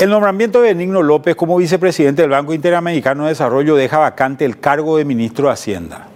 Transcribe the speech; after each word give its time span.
El 0.00 0.08
nombramiento 0.08 0.62
de 0.62 0.68
Benigno 0.68 1.02
López 1.02 1.36
como 1.36 1.58
vicepresidente 1.58 2.22
del 2.22 2.30
Banco 2.30 2.54
Interamericano 2.54 3.24
de 3.24 3.28
Desarrollo 3.28 3.76
deja 3.76 3.98
vacante 3.98 4.46
el 4.46 4.58
cargo 4.58 4.96
de 4.96 5.04
ministro 5.04 5.48
de 5.48 5.52
Hacienda. 5.52 6.08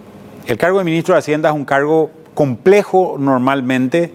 El 0.47 0.57
cargo 0.57 0.79
de 0.79 0.85
ministro 0.85 1.13
de 1.13 1.19
Hacienda 1.19 1.49
es 1.49 1.55
un 1.55 1.65
cargo 1.65 2.09
complejo 2.33 3.17
normalmente 3.19 4.11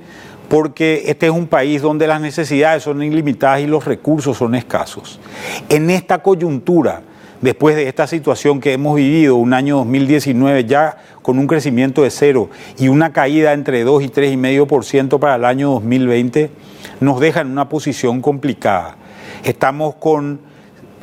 porque 0.48 1.05
este 1.06 1.27
es 1.27 1.33
un 1.33 1.46
país 1.46 1.83
donde 1.83 2.09
las 2.09 2.20
necesidades 2.20 2.83
son 2.83 3.01
ilimitadas 3.01 3.61
y 3.61 3.69
los 3.69 3.84
recursos 3.84 4.38
son 4.38 4.56
escasos. 4.56 5.20
En 5.69 5.89
esta 5.91 6.18
coyuntura, 6.18 7.02
después 7.41 7.77
de 7.77 7.87
esta 7.87 8.09
situación 8.09 8.59
que 8.59 8.73
hemos 8.73 8.96
vivido, 8.96 9.37
un 9.37 9.55
año 9.55 9.77
2019 9.77 10.64
ya 10.64 10.96
con 11.23 11.39
un 11.39 11.46
crecimiento 11.46 12.02
de 12.02 12.11
cero 12.11 12.50
y 12.77 12.89
una 12.89 13.12
caída 13.12 13.52
entre 13.52 13.84
2 13.84 14.02
y 14.02 14.09
3,5% 14.09 15.21
para 15.21 15.37
el 15.37 15.45
año 15.45 15.71
2020, 15.71 16.51
nos 16.98 17.21
deja 17.21 17.43
en 17.43 17.52
una 17.52 17.68
posición 17.68 18.21
complicada. 18.21 18.96
Estamos 19.45 19.95
con, 19.97 20.41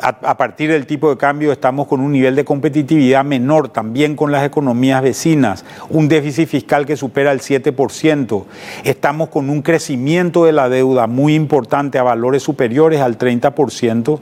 a, 0.02 0.38
partir 0.38 0.72
del 0.72 0.86
tipo 0.86 1.10
de 1.10 1.18
cambio, 1.18 1.52
estamos 1.52 1.88
con 1.88 2.02
un 2.02 2.12
nivel 2.12 2.36
de 2.36 2.46
competitividad 2.46 3.26
menor 3.26 3.70
también 3.70 4.16
con 4.16 4.32
las 4.32 4.46
economías 4.46 5.02
vecinas, 5.02 5.66
un 5.90 6.08
déficit 6.08 6.48
fiscal 6.48 6.86
que 6.86 6.96
supera 6.96 7.32
el 7.32 7.40
7%, 7.40 8.46
estamos 8.84 9.30
con 9.30 9.50
un 9.50 9.62
crecimiento 9.62 10.46
de 10.46 10.52
la 10.52 10.70
deuda 10.70 11.08
muy 11.08 11.36
importante 11.36 11.98
a 11.98 12.04
valores 12.04 12.44
superiores 12.44 13.02
al 13.02 13.18
30%, 13.18 14.20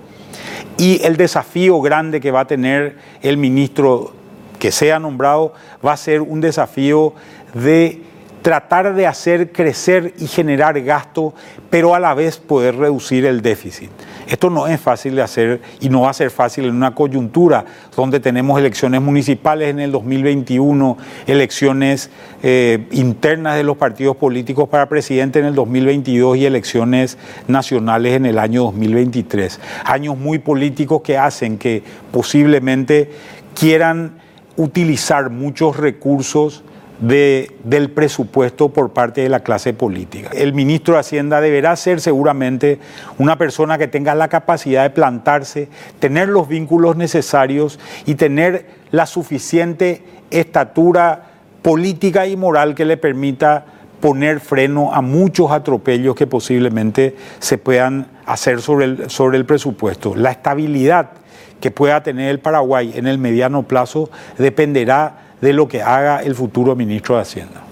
y 0.78 1.02
el 1.04 1.18
desafío 1.18 1.80
grande 1.82 2.20
que 2.20 2.32
va 2.32 2.42
a 2.42 2.48
tener 2.48 2.98
el 3.22 3.38
ministro 3.38 4.14
que 4.60 4.72
sea 4.72 5.00
nombrado 5.00 5.54
va 5.86 5.94
a 5.94 5.98
ser 5.98 6.22
un 6.22 6.42
desafío 6.42 7.14
de 7.54 8.02
tratar 8.46 8.94
de 8.94 9.08
hacer 9.08 9.52
crecer 9.52 10.14
y 10.20 10.28
generar 10.28 10.80
gasto, 10.82 11.34
pero 11.72 11.96
a 11.96 12.00
la 12.00 12.14
vez 12.14 12.38
poder 12.38 12.76
reducir 12.76 13.26
el 13.26 13.42
déficit. 13.42 13.90
Esto 14.28 14.52
no 14.52 14.68
es 14.68 14.80
fácil 14.80 15.16
de 15.16 15.24
hacer 15.24 15.62
y 15.80 15.90
no 15.90 16.02
va 16.02 16.12
a 16.12 16.14
ser 16.14 16.30
fácil 16.30 16.66
en 16.66 16.76
una 16.76 16.94
coyuntura 16.94 17.66
donde 17.96 18.20
tenemos 18.20 18.60
elecciones 18.60 19.02
municipales 19.02 19.70
en 19.70 19.80
el 19.80 19.92
2021, 19.92 20.96
elecciones 21.26 22.12
eh, 22.44 22.86
internas 22.92 23.56
de 23.56 23.64
los 23.64 23.78
partidos 23.78 24.16
políticos 24.16 24.70
para 24.70 24.88
presidente 24.88 25.40
en 25.40 25.46
el 25.46 25.56
2022 25.56 26.38
y 26.38 26.46
elecciones 26.46 27.18
nacionales 27.48 28.14
en 28.14 28.28
el 28.28 28.38
año 28.38 28.62
2023. 28.66 29.60
Años 29.86 30.20
muy 30.20 30.38
políticos 30.38 31.02
que 31.02 31.18
hacen 31.18 31.58
que 31.58 31.82
posiblemente 32.12 33.10
quieran 33.56 34.20
utilizar 34.56 35.32
muchos 35.32 35.78
recursos 35.78 36.64
del 37.00 37.92
presupuesto 37.92 38.70
por 38.70 38.92
parte 38.92 39.22
de 39.22 39.30
la 39.30 39.42
clase 39.42 39.74
política. 39.74 40.30
El 40.34 40.54
ministro 40.54 40.94
de 40.94 41.02
Hacienda 41.02 41.42
deberá 41.42 41.76
ser 41.76 42.00
seguramente 42.00 42.80
una 43.18 43.38
persona 43.38 43.78
que 43.78 43.88
tenga 43.88 44.16
la 44.16 44.30
capacidad 44.30 44.84
de 44.84 44.90
plantarse, 44.92 45.68
tener 46.00 46.30
los 46.30 46.48
vínculos 46.48 46.96
necesarios 46.96 47.80
y 48.06 48.16
tener 48.16 48.66
la 48.92 49.06
suficiente 49.06 50.04
estatura 50.32 51.32
política 51.62 52.28
y 52.28 52.38
moral 52.38 52.76
que 52.76 52.86
le 52.86 52.98
permita 52.98 53.66
poner 54.00 54.40
freno 54.40 54.94
a 54.94 55.02
muchos 55.02 55.52
atropellos 55.52 56.16
que 56.16 56.28
posiblemente 56.28 57.16
se 57.40 57.58
puedan 57.58 58.08
hacer 58.26 58.62
sobre 58.62 58.86
el, 58.86 59.10
sobre 59.10 59.38
el 59.38 59.46
presupuesto. 59.46 60.16
La 60.16 60.32
estabilidad 60.32 61.12
que 61.60 61.72
pueda 61.72 62.04
tener 62.04 62.30
el 62.30 62.40
Paraguay 62.40 62.94
en 62.96 63.08
el 63.08 63.18
mediano 63.18 63.64
plazo 63.64 64.10
dependerá 64.38 65.25
de 65.42 65.54
lo 65.54 65.68
que 65.68 65.82
haga 65.82 66.22
el 66.22 66.36
futuro 66.36 66.76
ministro 66.76 67.16
de 67.16 67.22
Hacienda. 67.22 67.65